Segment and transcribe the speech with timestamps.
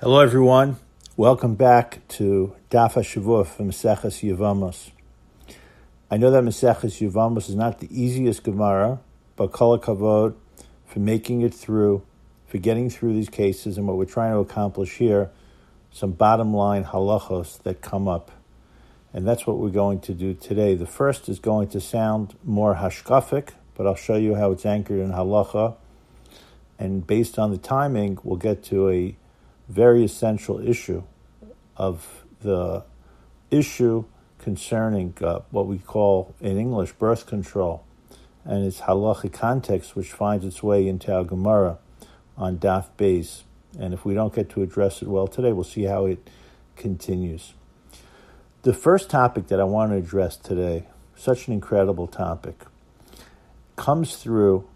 [0.00, 0.76] Hello, everyone.
[1.16, 4.92] Welcome back to Daf HaShavua from Maseches Yevamos.
[6.08, 9.00] I know that Maseches Yevamos is not the easiest Gemara,
[9.34, 10.36] but Kol Kavod
[10.86, 12.04] for making it through,
[12.46, 15.30] for getting through these cases, and what we're trying to accomplish here,
[15.90, 18.30] some bottom line halachos that come up.
[19.12, 20.76] And that's what we're going to do today.
[20.76, 25.00] The first is going to sound more hashkafic, but I'll show you how it's anchored
[25.00, 25.74] in halacha.
[26.78, 29.16] And based on the timing, we'll get to a
[29.68, 31.02] very essential issue
[31.76, 32.84] of the
[33.50, 34.04] issue
[34.38, 37.84] concerning uh, what we call in English birth control
[38.44, 41.78] and its halachic context, which finds its way into our Gemara
[42.36, 43.42] on Daf Beis.
[43.78, 46.30] And if we don't get to address it well today, we'll see how it
[46.76, 47.52] continues.
[48.62, 52.64] The first topic that I want to address today, such an incredible topic,
[53.76, 54.66] comes through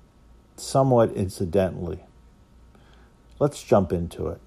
[0.56, 2.00] somewhat incidentally.
[3.38, 4.40] Let's jump into it.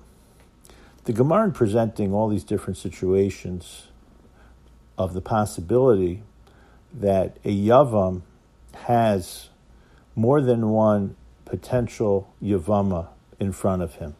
[1.05, 3.89] The Gemara presenting all these different situations
[4.97, 6.23] of the possibility
[6.91, 8.23] that a Yavam
[8.73, 9.49] has
[10.15, 11.15] more than one
[11.45, 14.15] potential Yavama in front of him.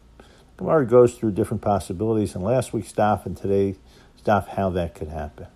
[0.56, 3.78] Gemara goes through different possibilities, and last week's daf and today's
[4.24, 5.48] daf how that could happen.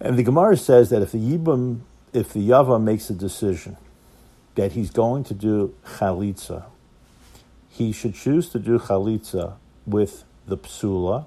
[0.00, 1.80] And the Gemara says that if the Yibam,
[2.14, 3.76] if the Yavam makes a decision
[4.54, 6.64] that he's going to do chalitza,
[7.68, 9.56] he should choose to do chalitza
[9.90, 11.26] with the psula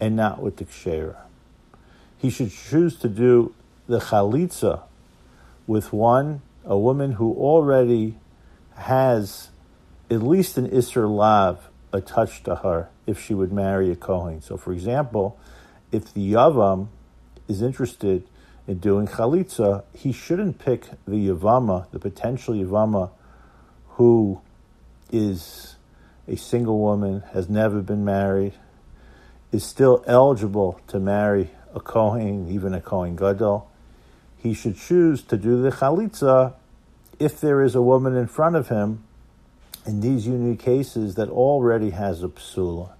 [0.00, 1.16] and not with the kshera.
[2.18, 3.54] He should choose to do
[3.86, 4.82] the chalitza
[5.66, 8.16] with one, a woman who already
[8.74, 9.50] has
[10.10, 14.40] at least an Isser Lav attached to her if she would marry a Kohen.
[14.40, 15.38] So, for example,
[15.90, 16.88] if the Yavam
[17.48, 18.26] is interested
[18.66, 23.10] in doing chalitza, he shouldn't pick the Yavama, the potential Yavama,
[23.90, 24.40] who
[25.10, 25.76] is
[26.28, 28.54] a single woman, has never been married,
[29.50, 33.70] is still eligible to marry a Kohen, even a Kohen Gadol,
[34.36, 36.54] he should choose to do the chalitza
[37.18, 39.04] if there is a woman in front of him
[39.86, 42.90] in these unique cases that already has a psula.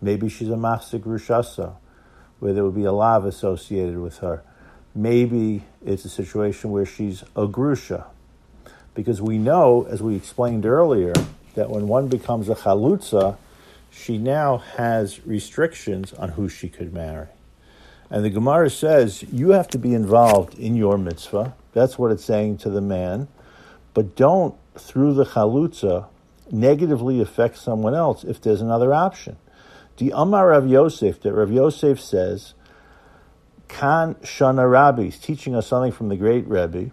[0.00, 1.74] Maybe she's a machzik rushasa,
[2.38, 4.42] where there would be a lav associated with her.
[4.94, 8.06] Maybe it's a situation where she's a grusha,
[8.94, 11.12] because we know, as we explained earlier,
[11.54, 13.36] that when one becomes a chalutza,
[13.90, 17.28] she now has restrictions on who she could marry.
[18.10, 21.54] And the Gemara says you have to be involved in your mitzvah.
[21.72, 23.28] That's what it's saying to the man.
[23.94, 26.06] But don't, through the chalutza,
[26.50, 29.36] negatively affect someone else if there's another option.
[29.98, 32.54] The Amar Rav Yosef, that Rav Yosef says,
[33.66, 36.90] Kan Shana Rabbi, he's teaching us something from the great Rebbe,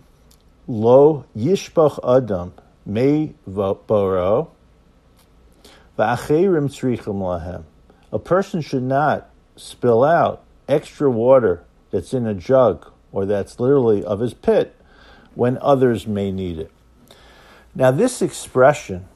[0.68, 2.54] Lo Yishbach Adam,
[2.86, 4.52] Boro,
[5.98, 6.18] a
[8.24, 14.20] person should not spill out extra water that's in a jug or that's literally of
[14.20, 14.76] his pit
[15.34, 16.72] when others may need it.
[17.74, 19.08] Now, this expression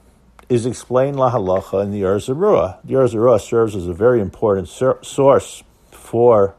[0.50, 2.79] is explained la halacha in the Or Zarua.
[2.84, 6.56] The Or Zarua serves as a very important sur- source for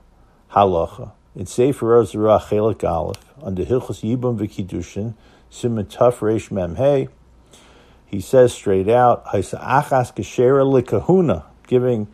[0.52, 1.12] halacha.
[1.34, 5.14] In Sefer Or Zarua Chelik Aleph, under Hilchos Yibum V'Kiddushin,
[5.50, 7.08] Simon Tuf Reish Mem Hey,
[8.06, 12.06] he says straight out, achas keshera likahuna, giving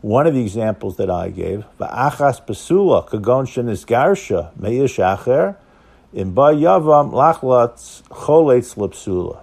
[0.00, 5.56] one of the examples that I gave, va'achas basula kagon shenis garsha meish acher,
[6.12, 9.42] in ba yavam lachlatz choletz lipsula.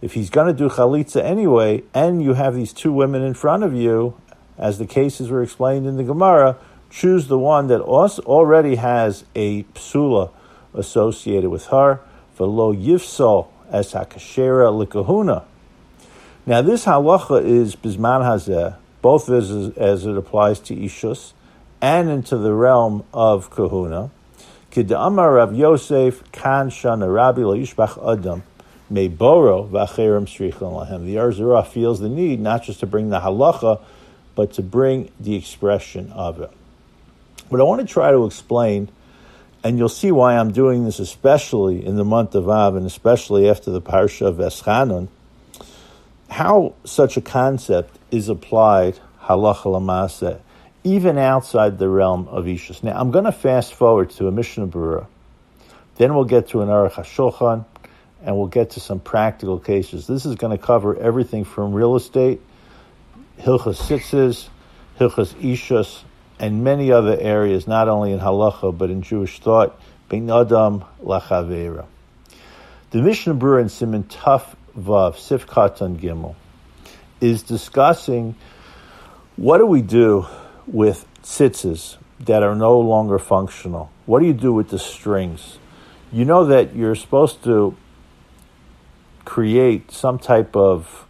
[0.00, 3.64] If he's going to do chalitza anyway, and you have these two women in front
[3.64, 4.16] of you,
[4.56, 6.56] as the cases were explained in the Gemara,
[6.90, 10.30] choose the one that already has a psula
[10.74, 12.00] associated with her.
[12.36, 15.44] Velo yifsol as hakashera likahuna.
[16.44, 21.32] Now, this halacha is bisman hazeh, both as, as it applies to ishus
[21.80, 24.10] and into the realm of kahuna.
[24.76, 28.42] Amar Rav Yosef kan shana rabbi yishbach adam
[28.88, 31.04] may boro v'acherim strichon lahem.
[31.04, 33.80] The Or Zarua feels the need not just to bring the halacha,
[34.34, 36.50] but to bring the expression of it.
[37.50, 38.88] But I want to try to explain
[39.64, 43.48] and you'll see why I'm doing this, especially in the month of Av, and especially
[43.48, 45.08] after the Parsha of Eschanun,
[46.28, 50.40] how such a concept is applied halacha lamasa,
[50.82, 52.82] even outside the realm of Ishus.
[52.82, 55.06] Now, I'm going to fast forward to a Mishnah Berurah.
[55.96, 57.64] Then we'll get to an Aruch HaShulchan,
[58.24, 60.06] and we'll get to some practical cases.
[60.06, 62.40] This is going to cover everything from real estate,
[63.38, 64.48] Hilchas Tzitzis,
[64.98, 66.02] Hilchas Ishus,
[66.42, 69.80] and many other areas, not only in halacha but in Jewish thought,
[70.10, 71.86] bein adam lachavera.
[72.90, 76.34] The Mishnah Berurah in Simon Tuf Vav Sif Katan Gimel
[77.20, 78.34] is discussing
[79.36, 80.26] what do we do
[80.66, 83.90] with tzitzis that are no longer functional?
[84.06, 85.58] What do you do with the strings?
[86.10, 87.76] You know that you're supposed to
[89.24, 91.06] create some type of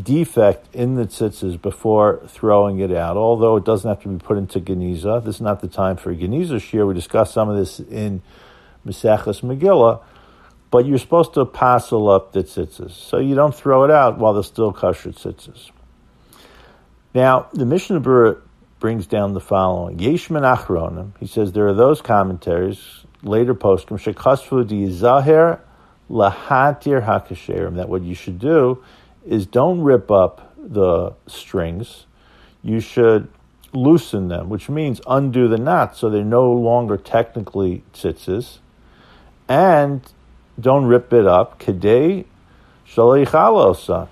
[0.00, 4.38] defect in the tzitzis before throwing it out, although it doesn't have to be put
[4.38, 5.24] into Geniza.
[5.24, 6.86] This is not the time for Geniza shear.
[6.86, 8.22] We discussed some of this in
[8.86, 10.02] Maseches Megillah,
[10.70, 12.92] but you're supposed to passel up the tzitzis.
[12.92, 15.70] So you don't throw it out while they're still kosher tzitzis.
[17.12, 18.40] Now, the Mishnah Berurah
[18.78, 19.98] brings down the following.
[19.98, 25.60] Yeshman Achronim, he says there are those commentaries, later poskim, Shekasfu di Zahir
[26.08, 28.82] lahatir hakasherim, that what you should do
[29.26, 32.06] is don't rip up the strings.
[32.62, 33.28] You should
[33.72, 38.58] loosen them, which means undo the knots so they're no longer technically tzitzis.
[39.48, 40.00] And
[40.58, 41.58] don't rip it up.
[41.58, 42.24] Kedei
[42.86, 44.08] shalichalosa.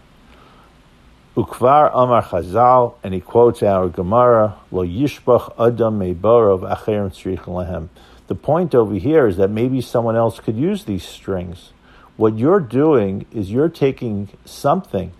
[1.36, 7.90] Ukvar Amar Chazal, and he quotes our Gemara, Lo Yishbach Adam Meiborov Acherim Tzrich Lehem.
[8.26, 11.72] The point over here is that maybe someone else could use these strings.
[12.18, 15.12] What you're doing is you're taking something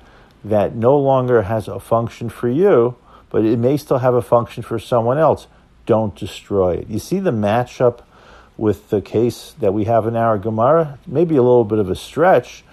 [0.43, 2.97] that no longer has a function for you,
[3.31, 5.47] but it may still have a function for someone else.
[5.87, 6.89] Don't destroy it.
[6.89, 8.01] You see the matchup
[8.57, 10.99] with the case that we have in our Gemara?
[11.07, 12.65] Maybe a little bit of a stretch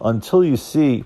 [0.00, 1.04] until you see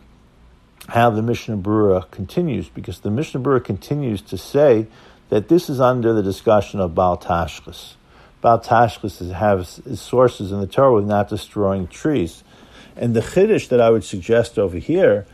[0.89, 4.87] how the Mishnah Berurah continues, because the Mishnah Berurah continues to say
[5.31, 7.95] that this is under the discussion of Baal Tashchis.
[8.43, 12.45] Baal Tashchis has sources in the Torah with not destroying trees.
[12.97, 15.27] And the chiddush that I would suggest over here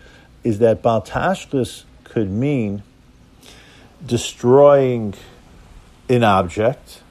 [0.42, 2.82] is that baltashkus could mean
[4.04, 5.14] destroying
[6.08, 7.02] an object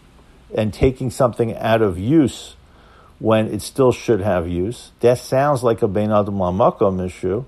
[0.56, 2.56] and taking something out of use
[3.19, 4.92] when it still should have use.
[5.00, 7.45] That sounds like a Bein Adam Lamakom issue,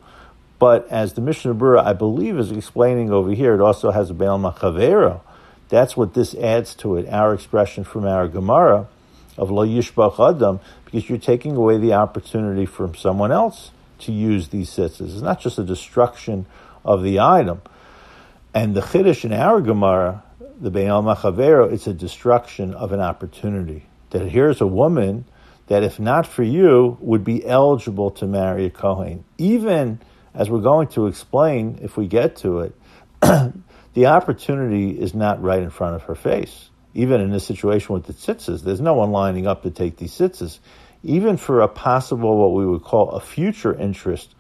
[0.58, 4.14] but as the Mishnah Berurah, I believe, is explaining over here, it also has a
[4.14, 5.22] Bein Machavero.
[5.68, 8.88] That's what this adds to it, our expression from our Gemara
[9.38, 14.50] of Lo Yishbach Adam, because you're taking away the opportunity from someone else to use
[14.50, 15.02] these tzitzis.
[15.02, 16.46] It's not just a destruction
[16.84, 17.62] of the item.
[18.54, 20.24] And the Chiddush in our Gemara,
[20.60, 23.86] the Bein Machavero, it's a destruction of an opportunity.
[24.12, 25.26] That here's a woman
[25.68, 29.24] that, if not for you, would be eligible to marry a Kohen.
[29.38, 30.00] Even
[30.36, 32.76] as we're going to explain, if we get to it,
[33.94, 38.06] the opportunity is not right in front of her face even in this situation with
[38.06, 40.60] the tzitzis, there's no one lining up to take these tzitzis.
[41.04, 44.34] Even for a possible, what we would call a future interest,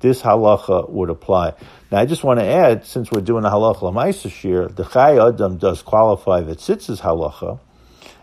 [0.00, 1.54] this halacha would apply.
[1.90, 5.24] Now, I just want to add, since we're doing a halacha lamaisa shiur, the Chai
[5.24, 7.60] Adam does qualify the tzitzis halacha,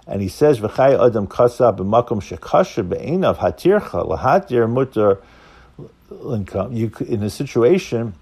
[0.07, 5.21] and he says, "V'chai Adam kasa b'makom shekasha be'enav hatircha lahatir mutar."
[6.71, 8.13] You in a situation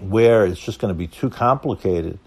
[0.00, 2.18] where it's just going to be too complicated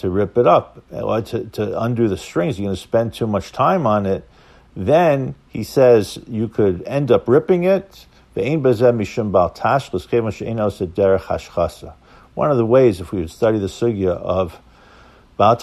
[0.00, 2.58] to rip it up, or to, to undo the strings.
[2.58, 4.28] You're going to spend too much time on it.
[4.76, 8.06] Then he says you could end up ripping it.
[8.34, 8.60] One
[12.50, 14.58] of the ways, if we would study the sugya of
[15.36, 15.56] Baal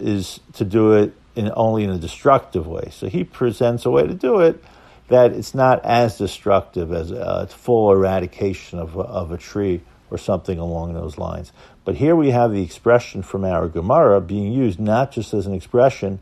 [0.00, 2.90] is to do it in only in a destructive way.
[2.92, 4.62] So he presents a way to do it
[5.08, 10.58] that it's not as destructive as a full eradication of, of a tree or something
[10.58, 11.52] along those lines.
[11.86, 15.54] But here we have the expression from our Gemara being used not just as an
[15.54, 16.18] expression,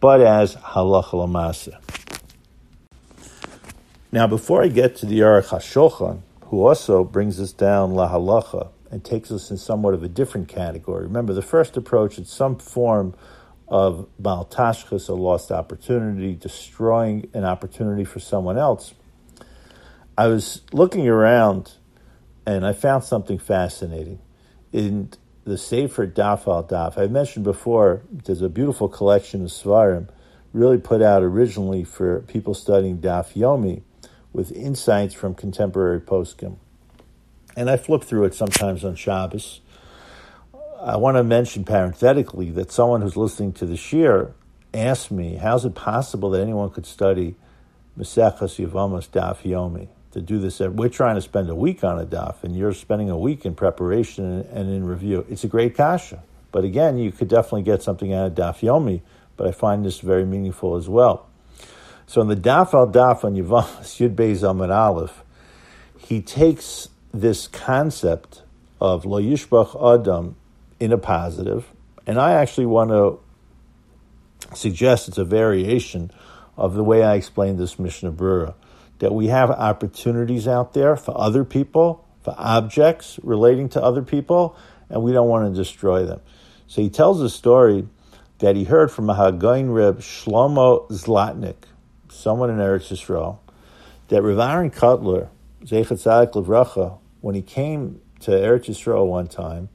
[0.00, 1.78] but as halacha lamasa.
[4.12, 8.68] Now, before I get to the Aruch HaShulchan, who also brings us down la halacha
[8.90, 11.04] and takes us in somewhat of a different category.
[11.04, 13.14] Remember, the first approach is some form
[13.66, 18.92] of baltashchus, a lost opportunity, destroying an opportunity for someone else.
[20.18, 21.72] I was looking around
[22.44, 24.18] and I found something fascinating
[24.72, 25.10] in
[25.44, 26.98] the Sefer Daf al Daf.
[26.98, 30.08] I mentioned before, there's a beautiful collection of Svarim,
[30.52, 33.82] really put out originally for people studying Daf Yomi,
[34.32, 36.56] with insights from contemporary poskim.
[37.56, 39.60] And I flip through it sometimes on Shabbos.
[40.80, 44.32] I want to mention parenthetically that someone who's listening to the Shiur
[44.72, 47.34] asked me, how's it possible that anyone could study
[47.98, 49.88] Maseches Yevamos Daf Yomi?
[50.12, 50.60] To do this.
[50.60, 53.54] We're trying to spend a week on a daf, and you're spending a week in
[53.54, 55.26] preparation and, in review.
[55.28, 56.22] It's a great kasha.
[56.50, 59.02] But again, you could definitely get something out of daf yomi,
[59.36, 61.26] but I find this very meaningful as well.
[62.06, 65.22] So in the daf al daf on Yevamos Yud Beis Amud Aleph,
[65.98, 68.42] he takes this concept
[68.80, 70.36] of lo yishbach adam
[70.80, 71.70] in a positive,
[72.06, 73.20] and I actually want to
[74.54, 76.10] suggest it's a variation
[76.56, 78.54] of the way I explained this Mishnah Berurah
[78.98, 84.56] that we have opportunities out there for other people, for objects relating to other people,
[84.88, 86.20] and we don't want to destroy them.
[86.66, 87.86] So he tells a story
[88.38, 91.64] that he heard from a HaGaon Reb Shlomo Zlotnik,
[92.08, 93.38] someone in Eretz Yisrael,
[94.08, 95.28] that Rav Aaron Kotler,
[95.64, 99.68] Zeichat Tzadik Levracha, when he came to Eretz Yisrael one time,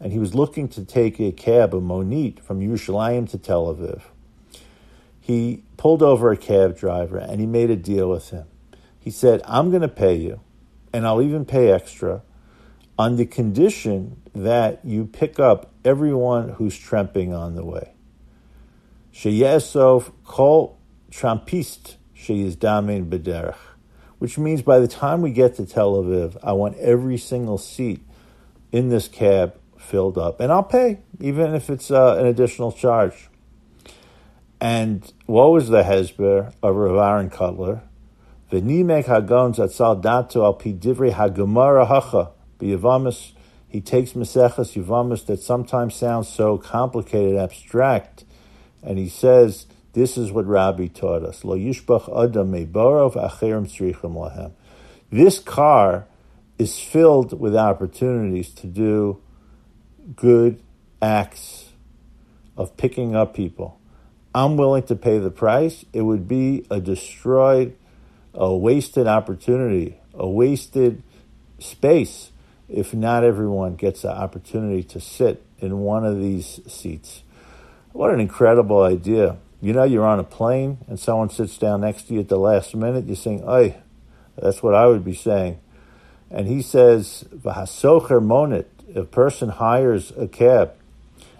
[0.00, 4.02] and he was looking to take a cab, a monit, from Yerushalayim to Tel Aviv.
[5.20, 8.46] He pulled over a cab driver and he made a deal with him.
[9.00, 10.40] He said, I'm going to pay you,
[10.92, 12.22] and I'll even pay extra,
[12.98, 17.94] on the condition that you pick up everyone who's tramping on the way.
[19.12, 20.78] Sheyesov kol
[21.10, 23.56] trampist sheyizdamin bederech
[24.20, 28.02] which means by the time we get to Tel Aviv, I want every single seat
[28.70, 33.30] in this cab filled up, and I'll pay, even if it's uh, an additional charge.
[34.60, 37.80] And what was the hesber of Rav Aaron Kotler?
[38.50, 40.54] V'nimek hagon zatzal dato al
[41.84, 43.32] hacha b'yavamis.
[43.68, 48.24] He takes Maseches Yavamis that sometimes sounds so complicated, abstract,
[48.82, 51.44] and he says this is what Rabbi taught us.
[51.44, 54.52] Lo yishbach adam mebarov acherim tzrichim lahem.
[55.10, 56.06] This car
[56.58, 59.20] is filled with opportunities to do
[60.14, 60.60] good
[61.00, 61.70] acts
[62.56, 63.80] of picking up people.
[64.34, 65.84] I'm willing to pay the price.
[65.92, 67.76] It would be a destroyed,
[68.34, 71.02] a wasted opportunity, a wasted
[71.58, 72.30] space
[72.70, 77.22] if not everyone gets the opportunity to sit in one of these seats.
[77.92, 79.36] What an incredible idea.
[79.60, 82.38] You know, you're on a plane and someone sits down next to you at the
[82.38, 83.06] last minute.
[83.06, 83.74] You're saying, "Oi,"
[84.36, 85.58] that's what I would be saying.
[86.30, 90.72] And he says, "V'hasocher monit." A person hires a cab,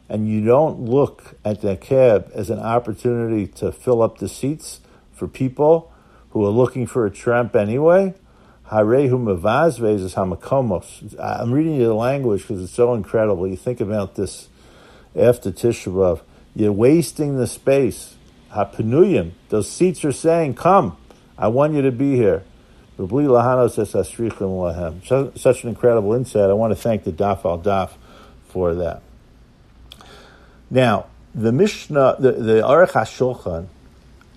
[0.08, 4.80] and you don't look at that cab as an opportunity to fill up the seats
[5.12, 5.89] for people
[6.30, 8.14] who are looking for a tramp anyway.
[8.70, 9.10] I'm reading
[11.74, 13.48] you the language because it's so incredible.
[13.48, 14.48] You think about this
[15.16, 16.20] after Tisha B'av.
[16.54, 18.14] You're wasting the space.
[19.48, 20.96] Those seats are saying, "Come,
[21.38, 22.42] I want you to be here."
[22.96, 23.12] Such
[25.62, 26.50] an incredible insight.
[26.50, 27.90] I want to thank the Daf al Daf
[28.48, 29.02] for that.
[30.70, 33.68] Now, the Mishnah, the, the Aruch HaShulchan,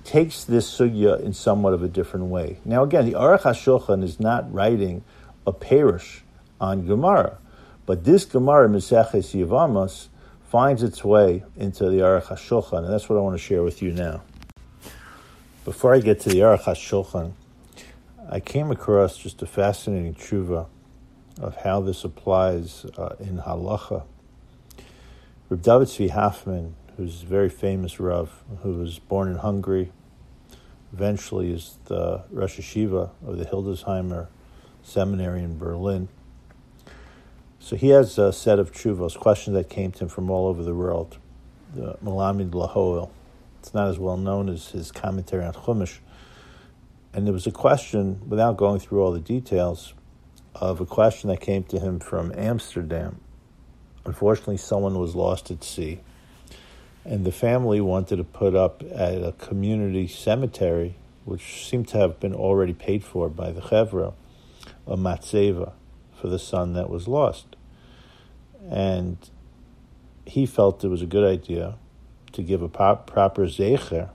[0.03, 2.57] takes this sugya in somewhat of a different way.
[2.65, 5.03] Now, again, the Aruch HaShulchan is not writing
[5.48, 6.22] a perush
[6.60, 7.38] on Gemara,
[7.86, 10.07] but this Gemara, Meseches Yevamos,
[10.50, 13.81] finds its way into the Aruch HaShulchan, and that's what I want to share with
[13.81, 14.22] you now.
[15.65, 17.33] Before I get to the Aruch HaShulchan,
[18.29, 20.67] I came across just a fascinating tshuva
[21.41, 24.03] of how this applies uh, in halacha.
[25.50, 29.91] Reb David Tzvi Hoffman, who's a very famous Rav, who was born in Hungary,
[30.93, 34.27] eventually is the Rosh Hashiva of the Hildesheimer
[34.83, 36.09] Seminary in Berlin.
[37.59, 40.62] So he has a set of chuvos, questions that came to him from all over
[40.62, 41.17] the world.
[41.73, 43.09] The Malamid Lahoel.
[43.59, 46.00] It's not as well known as his commentary on Chumash.
[47.13, 49.93] And there was a question, without going through all the details,
[50.53, 53.19] of a question that came to him from Amsterdam.
[54.05, 56.01] Unfortunately, someone was lost at sea,
[57.05, 60.95] and the family wanted to put up at a community cemetery,
[61.25, 64.13] which seemed to have been already paid for by the Chevra,
[64.88, 65.74] a matzeva
[66.19, 67.55] for the son that was lost.
[68.69, 69.17] And
[70.25, 71.75] he felt it was a good idea
[72.31, 74.10] to give a proper zecher,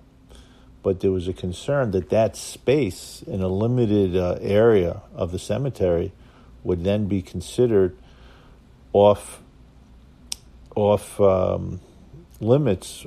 [0.83, 5.39] but there was a concern that that space in a limited uh, area of the
[5.39, 6.13] cemetery
[6.65, 7.97] would then be considered
[8.93, 9.43] off
[10.75, 11.81] off um,
[12.41, 13.07] limits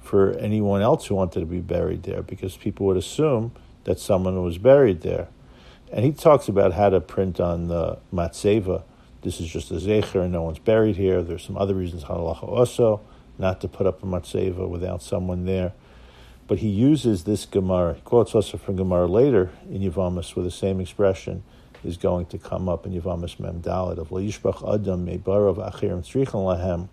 [0.00, 3.52] for anyone else who wanted to be buried there because people would assume
[3.84, 5.28] that someone was buried there.
[5.92, 8.82] And he talks about how to print on the matzeva.
[9.22, 11.22] This is just a zecher, no one's buried here.
[11.22, 13.00] There's some other reasons halacha also
[13.38, 15.72] not to put up a matzeva without someone there.
[16.48, 17.94] But he uses this Gemara.
[17.94, 21.42] He quotes also from Gemara later in Yavamas with the same expression
[21.84, 26.32] is going to come up in Yavamas Mem Dalit of Leishbach Adam Meibarav Achirim Tzrichan
[26.32, 26.88] Lahem.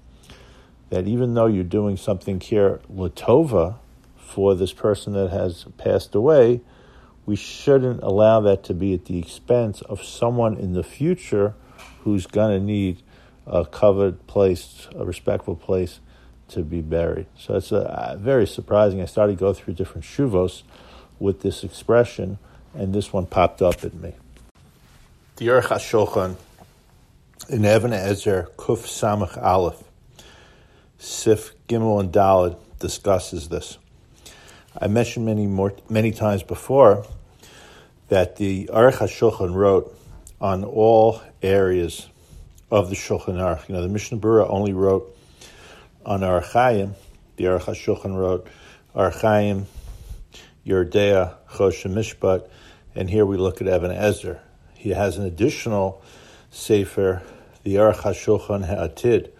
[0.89, 3.75] That even though you're doing something here latova
[4.17, 6.61] for this person that has passed away,
[7.25, 11.55] we shouldn't allow that to be at the expense of someone in the future
[12.03, 13.01] who's going to need
[13.47, 15.99] a covered place, a respectful place
[16.49, 17.25] to be buried.
[17.37, 19.01] So it's a, very surprising.
[19.01, 20.63] I started to go through different shuvos
[21.19, 22.37] with this expression,
[22.73, 24.13] and this one popped up at me.
[25.37, 26.35] The HaShulchan
[27.49, 29.83] in Even Ezer Kuf Samach Aleph,
[31.03, 33.77] Sif Gimel and Dalad discusses this.
[34.79, 37.05] I mentioned many more many times before
[38.07, 39.93] that the Aruch HaShulchan wrote
[40.39, 42.07] on all areas
[42.71, 43.67] of the Shulchan Aruch.
[43.67, 45.13] You know, the Mishnah Berurah only wrote
[46.05, 46.93] on Orach Chayim.
[47.35, 48.47] The Aruch HaShulchan wrote
[48.95, 49.65] Orach Chayim,
[50.65, 52.47] Yoreh De'ah, Choshen Mishpat,
[52.95, 54.39] and here we look at Even HaEzer.
[54.75, 56.01] He has an additional
[56.49, 57.21] sefer,
[57.63, 59.33] the Aruch HaShulchan Ha'atid,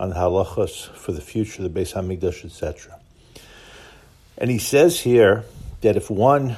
[0.00, 2.98] on halachos for the future, the Beis Hamikdash, etc.
[4.38, 5.44] And he says here
[5.82, 6.56] that if one,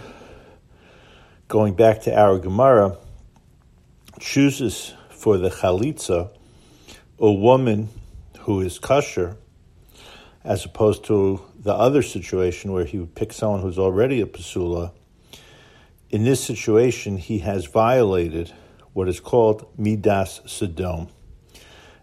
[1.48, 2.96] going back to our Gemara,
[4.20, 6.30] chooses for the chalitza
[7.18, 7.88] a woman
[8.40, 9.36] who is kosher,
[10.44, 14.92] as opposed to the other situation where he would pick someone who's already a pasula,
[16.10, 18.52] in this situation he has violated
[18.92, 21.08] what is called midas sedom.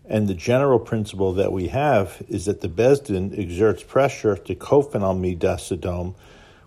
[0.10, 5.04] And the general principle that we have is that the Besdin exerts pressure to kofen
[5.04, 6.16] al midas sedom,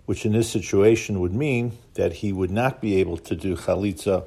[0.07, 4.25] which in this situation would mean that he would not be able to do chalitza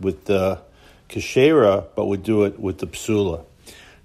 [0.00, 0.60] with the
[1.08, 3.44] kashera, but would do it with the psula.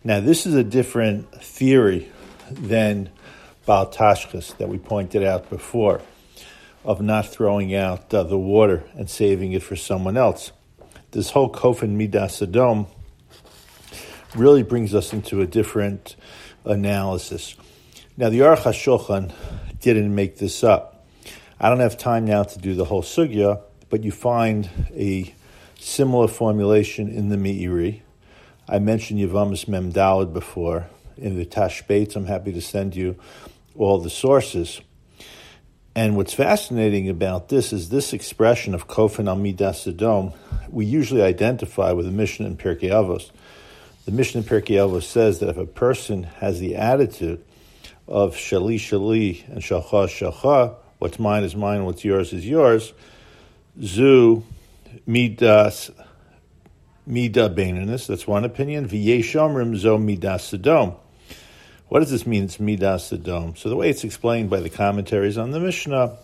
[0.03, 2.11] Now, this is a different theory
[2.51, 3.09] than
[3.65, 6.01] Baal Tashchis that we pointed out before,
[6.85, 10.51] of not throwing out uh, the water and saving it for someone else.
[11.11, 12.87] This whole Kofen Midas Sedom
[14.35, 16.15] really brings us into a different
[16.65, 17.55] analysis.
[18.17, 19.33] Now, the Aruch HaShulchan
[19.79, 21.05] didn't make this up.
[21.59, 25.33] I don't have time now to do the whole sugya, but you find a
[25.79, 28.01] similar formulation in the Meiri.
[28.67, 30.87] I mentioned Yavamas Mem Dalad before.
[31.17, 33.17] In the Tashbetz, I'm happy to send you
[33.75, 34.81] all the sources.
[35.93, 40.33] And what's fascinating about this is this expression of Kofen Amidas
[40.69, 43.29] we usually identify with the Mishnah in Pirkei Avos.
[44.03, 47.43] The Mishnah Pirkei Avos says that if a person has the attitude
[48.07, 52.93] of Shali Shali and Shalcha Shalcha, what's mine is mine, what's yours is yours,
[53.79, 54.43] Zu
[55.05, 55.91] Midas
[57.05, 58.89] Mida Baininus, that's one opinion.
[58.89, 60.95] V'yeshomrim zo Midas Sedom.
[61.87, 62.45] What does this mean?
[62.45, 63.55] It's Midas Sedom.
[63.55, 66.17] So the way it's explained by the commentaries on the Mishnah,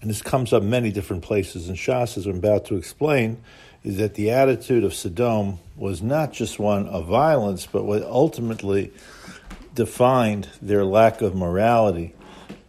[0.00, 3.42] and this comes up many different places in Shas, as I'm about to explain,
[3.84, 8.90] is that the attitude of Sodom was not just one of violence, but what ultimately
[9.74, 12.14] defined their lack of morality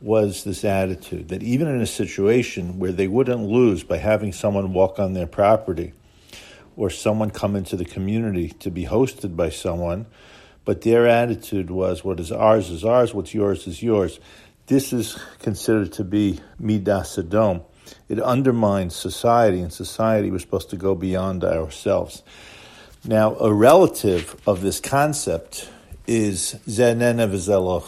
[0.01, 4.73] was this attitude that even in a situation where they wouldn't lose by having someone
[4.73, 5.93] walk on their property
[6.75, 10.05] or someone come into the community to be hosted by someone,
[10.65, 14.19] but their attitude was what is ours is ours, what's yours is yours.
[14.67, 17.63] This is considered to be midas Sedom.
[18.09, 22.23] It undermines society, and society was supposed to go beyond ourselves.
[23.03, 25.69] Now, a relative of this concept
[26.07, 27.29] is zenena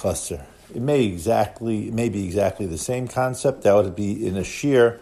[0.01, 0.45] chaser.
[0.73, 3.63] It may exactly, it may be exactly the same concept.
[3.63, 4.99] That would be in a shiur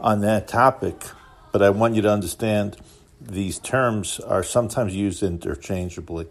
[0.00, 0.96] on that topic,
[1.52, 2.76] but I want you to understand
[3.20, 6.26] these terms are sometimes used interchangeably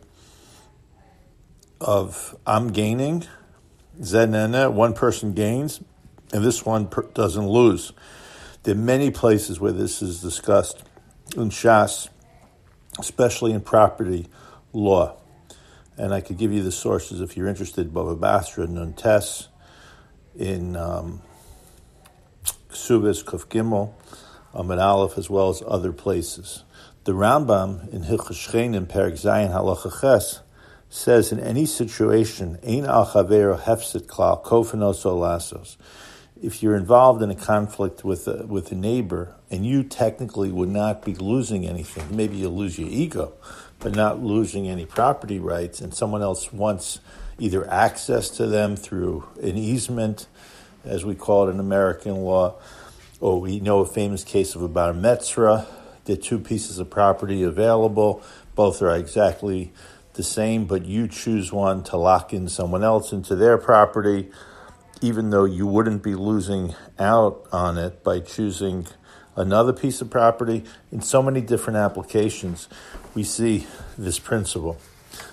[1.82, 3.26] of I'm gaining,
[4.00, 5.82] Zenena, one person gains,
[6.34, 7.94] and this one doesn't lose.
[8.64, 10.84] There are many places where this is discussed
[11.36, 12.10] in Shas,
[13.00, 14.28] especially in property
[14.74, 15.18] law.
[15.96, 17.94] And I could give you the sources if you're interested.
[17.94, 19.48] Baba Basra, Nuntes,
[20.36, 21.22] in um,
[22.70, 23.94] Ksubis, Kuf Gimel,
[24.56, 26.64] um, and Aleph, as well as other places.
[27.04, 30.40] The Rambam in Hilchas in Perik Zayin Halacha Ches
[30.90, 35.78] says in any situation, Ein al hefset klal kofanos lasos.
[36.42, 40.70] If you're involved in a conflict with a, with a neighbor and you technically would
[40.70, 43.34] not be losing anything, maybe you'll lose your ego,
[43.80, 47.00] but not losing any property rights, and someone else wants
[47.40, 50.28] either access to them through an easement,
[50.84, 52.56] as we call it in American law,
[53.20, 55.66] or we know a famous case of about a metzra.
[56.10, 58.22] Are two pieces of property available.
[58.56, 59.72] Both are exactly
[60.16, 64.30] the same, but you choose one to lock in someone else into their property,
[65.04, 68.88] even though you wouldn't be losing out on it by choosing
[69.36, 70.64] another piece of property.
[70.94, 72.70] In so many different applications,
[73.14, 74.78] we see this principle.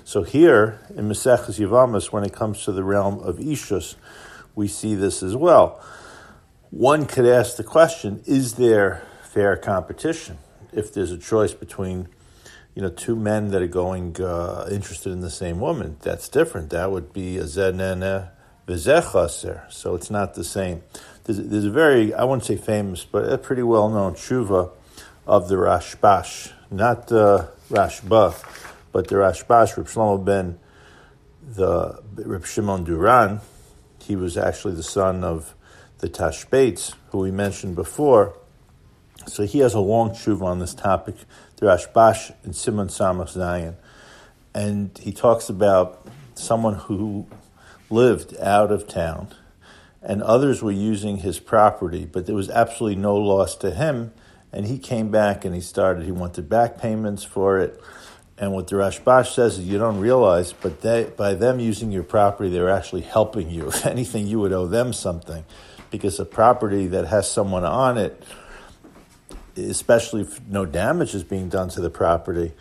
[0.05, 3.95] So here in Maseches Yavamas, when it comes to the realm of Ishus,
[4.57, 5.81] we see this as well.
[6.71, 10.39] One could ask the question, is there fair competition?
[10.73, 12.09] If there's a choice between
[12.75, 15.97] you know, two men that are going uh, interested in the same woman.
[16.03, 16.71] That's different.
[16.71, 18.31] That would be a zenene
[18.67, 20.83] So it's not the same.
[21.25, 24.71] There's, there's, a very, I wouldn't say famous, but a pretty well known tshuva
[25.27, 28.35] of the Rashbash, not uh, Rashba,
[28.93, 30.59] but the Rashbash, Reb Shlomo ben
[31.43, 33.41] the Reb Shimon Duran.
[34.01, 35.55] He was actually the son of
[35.99, 38.37] the Tashbetz, who we mentioned before.
[39.27, 41.17] So he has a long tshuva on this topic,
[41.57, 43.77] the Rashbash and Simon Samach Zion.
[44.55, 47.27] And he talks about someone who
[47.91, 49.35] lived out of town
[50.03, 54.13] and others were using his property, but there was absolutely no loss to him.
[54.53, 57.81] And he came back and he started, he wanted back payments for it.
[58.39, 62.03] And what the Rashbash says is you don't realize, but they, by them using your
[62.03, 63.69] property, they're actually helping you.
[63.69, 65.45] If anything, you would owe them something
[65.91, 68.23] because a property that has someone on it,
[69.57, 72.53] especially if no damage is being done to the property,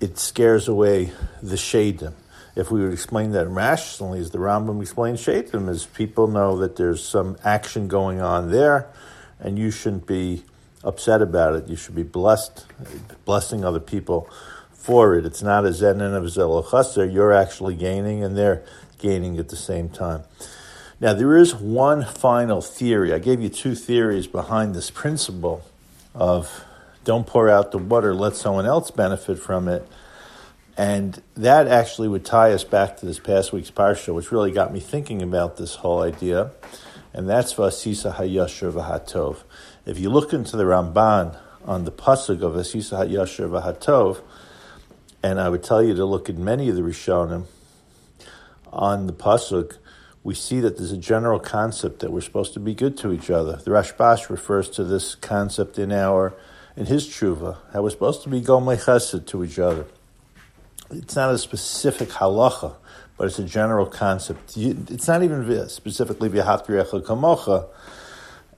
[0.00, 2.14] it scares away the shadim
[2.56, 6.76] if we would explain that rationally, as the Rambam explains Shaitim, is people know that
[6.76, 8.88] there's some action going on there,
[9.40, 10.44] and you shouldn't be
[10.84, 11.68] upset about it.
[11.68, 12.66] You should be blessed,
[13.24, 14.28] blessing other people
[14.72, 15.26] for it.
[15.26, 17.12] It's not a zenin of zelochaser.
[17.12, 18.62] You're actually gaining, and they're
[18.98, 20.22] gaining at the same time.
[21.00, 23.12] Now, there is one final theory.
[23.12, 25.64] I gave you two theories behind this principle
[26.14, 26.64] of
[27.04, 29.86] don't pour out the water, let someone else benefit from it.
[30.76, 34.72] And that actually would tie us back to this past week's parsha, which really got
[34.72, 36.50] me thinking about this whole idea.
[37.12, 39.44] And that's Vasisa Hayashir Vahatov.
[39.86, 44.20] If you look into the Ramban on the pasuk of Vasisa Hayashir Vahatov,
[45.22, 47.44] and I would tell you to look at many of the Rishonim
[48.72, 49.78] on the pasuk,
[50.24, 53.30] we see that there's a general concept that we're supposed to be good to each
[53.30, 53.56] other.
[53.56, 56.34] The Rashbash refers to this concept in our
[56.76, 59.86] in his tshuva, how we're supposed to be gomei chesed to each other
[60.90, 62.74] it's not a specific halacha,
[63.16, 64.56] but it's a general concept.
[64.56, 67.68] It's not even specifically v'hatvirecha kamocha.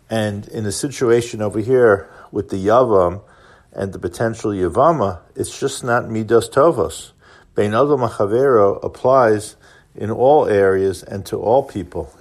[0.08, 3.22] And in the situation over here with the yavam
[3.72, 7.12] and the potential yavama, it's just not midos tovos.
[7.54, 9.56] Bein adam applies
[9.94, 12.12] in all areas and to all people,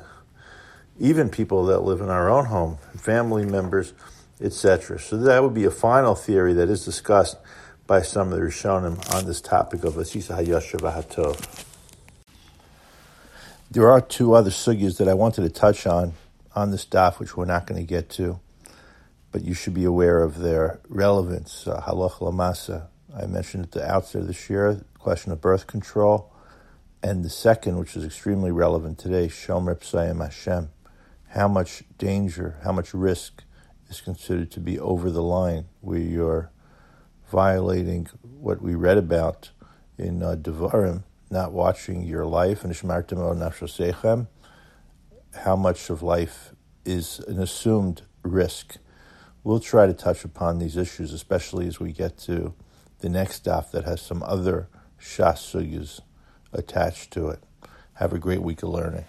[1.00, 3.94] even people that live in our own home, family members,
[4.42, 4.98] etc.
[5.00, 7.38] So that would be a final theory that is discussed
[7.88, 11.66] by some of the Rishonim on this topic of Asisa Hayashra Vahatov.
[13.70, 16.14] There are two other sugyas that I wanted to touch on
[16.56, 18.40] on this daf, which we're not going to get to,
[19.32, 21.68] but you should be aware of their relevance.
[21.68, 22.88] Uh, halach lamasa.
[23.16, 26.34] I mentioned at the outset of this year, the question of birth control,
[27.04, 30.70] and the second, which is extremely relevant today, shomer psayim Hashem.
[31.30, 33.44] How much danger, how much risk
[33.90, 36.50] is considered to be over the line where you're
[37.30, 39.52] violating what we read about
[39.98, 44.28] in uh, Devarim, not watching your life, and Ishmartimo Nafshosechem,
[45.34, 46.54] how much of life
[46.86, 48.78] is an assumed risk.
[49.44, 52.54] We'll try to touch upon these issues, especially as we get to
[53.00, 54.68] the next daf that has some other
[55.00, 56.02] shas
[56.54, 57.44] attached to it.
[57.94, 59.06] Have a great week of learning.